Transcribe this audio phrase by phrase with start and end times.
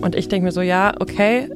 [0.00, 1.48] Und ich denke mir so, ja, okay,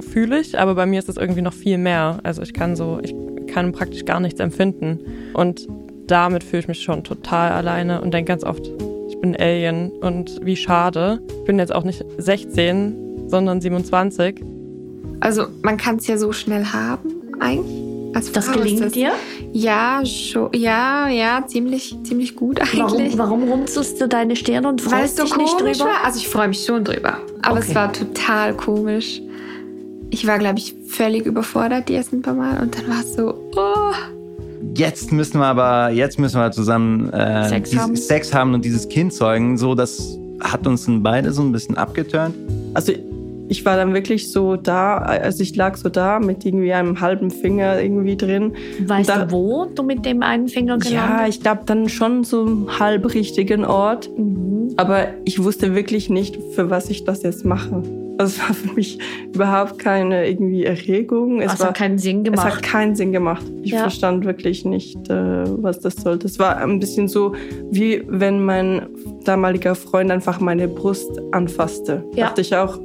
[0.00, 2.20] fühle ich, aber bei mir ist es irgendwie noch viel mehr.
[2.22, 3.14] Also ich kann so, ich
[3.46, 5.00] kann praktisch gar nichts empfinden.
[5.34, 5.66] Und
[6.06, 8.66] damit fühle ich mich schon total alleine und denke ganz oft,
[9.08, 11.20] ich bin Alien und wie schade.
[11.28, 14.42] Ich bin jetzt auch nicht 16, sondern 27.
[15.20, 17.10] Also man kann es ja so schnell haben,
[17.40, 17.89] eigentlich.
[18.12, 19.12] Als das gelingt das, dir?
[19.52, 23.16] Ja, schon, ja, ja, ziemlich, ziemlich gut eigentlich.
[23.16, 25.84] Warum, warum runzelst du deine Stirn und freust so dich nicht drüber?
[25.84, 26.04] War?
[26.04, 27.66] Also ich freue mich schon drüber, aber okay.
[27.68, 29.20] es war total komisch.
[30.10, 33.34] Ich war, glaube ich, völlig überfordert die ersten paar Mal und dann war es so,
[33.56, 33.94] oh.
[34.74, 37.96] Jetzt müssen wir aber, jetzt müssen wir zusammen äh, Sex, haben.
[37.96, 39.56] Sex haben und dieses Kind zeugen.
[39.56, 42.34] So, das hat uns beide so ein bisschen abgeturnt.
[42.74, 42.92] Also
[43.50, 47.32] ich war dann wirklich so da, also ich lag so da mit irgendwie einem halben
[47.32, 48.54] Finger irgendwie drin.
[48.86, 52.22] Weißt da, du, wo du mit dem einen Finger gelandet Ja, ich glaube dann schon
[52.22, 54.08] so einem halb richtigen Ort.
[54.16, 54.74] Mhm.
[54.76, 57.82] Aber ich wusste wirklich nicht, für was ich das jetzt mache.
[58.18, 58.98] Also es war für mich
[59.34, 61.40] überhaupt keine irgendwie Erregung.
[61.40, 62.46] Es also war, keinen Sinn gemacht.
[62.46, 63.44] Es hat keinen Sinn gemacht.
[63.62, 63.80] Ich ja.
[63.80, 66.28] verstand wirklich nicht, äh, was das sollte.
[66.28, 67.34] Es war ein bisschen so,
[67.70, 68.86] wie wenn mein
[69.24, 72.04] damaliger Freund einfach meine Brust anfasste.
[72.14, 72.26] Ja.
[72.26, 72.78] Dachte ich auch,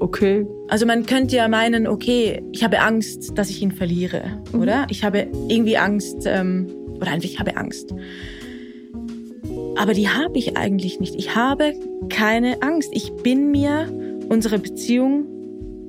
[0.00, 0.46] okay.
[0.68, 4.60] Also man könnte ja meinen, okay, ich habe Angst, dass ich ihn verliere, mhm.
[4.60, 4.86] oder?
[4.90, 6.66] Ich habe irgendwie Angst, ähm,
[7.00, 7.94] oder einfach ich habe Angst.
[9.76, 11.14] Aber die habe ich eigentlich nicht.
[11.16, 11.74] Ich habe
[12.08, 12.90] keine Angst.
[12.92, 13.88] Ich bin mir
[14.28, 15.26] unserer Beziehung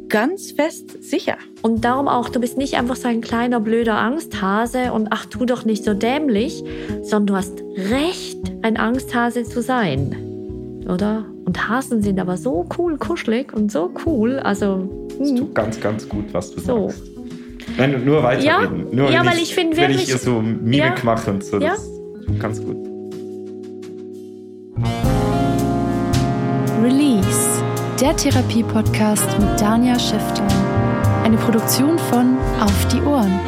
[0.09, 1.37] ganz fest sicher.
[1.61, 5.45] Und darum auch, du bist nicht einfach so ein kleiner blöder Angsthase und ach, tu
[5.45, 6.63] doch nicht so dämlich,
[7.01, 10.15] sondern du hast recht, ein Angsthase zu sein.
[10.87, 11.25] Oder?
[11.45, 14.39] Und Hasen sind aber so cool, kuschelig und so cool.
[14.39, 15.07] Also.
[15.19, 15.53] Das tut hm.
[15.53, 16.89] ganz, ganz gut, was du so.
[16.89, 17.15] sagst.
[17.77, 18.87] Nein, nur weiterreden.
[18.91, 20.07] Ja, nur ja weil ich, ich finde wirklich.
[20.07, 21.87] Wenn ich so Mimik ja, mache und so, das
[22.25, 22.77] tut ganz gut.
[26.81, 27.63] Release,
[27.99, 30.47] der Therapie-Podcast mit Dania Schäfter.
[31.23, 33.39] Eine Produktion von Auf die Ohren.